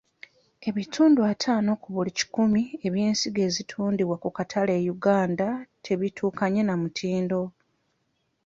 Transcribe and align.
Ebitundu 0.69 1.19
ataano 1.31 1.71
ku 1.81 1.87
buli 1.95 2.11
kikumi 2.17 2.61
eby'ensigo 2.87 3.39
ezitundibwa 3.47 4.15
ku 4.23 4.29
katale 4.37 4.73
e 4.79 4.83
Uganda 4.95 5.47
tebituukanye 5.85 6.61
na 6.65 6.75
mutindo. 6.81 7.41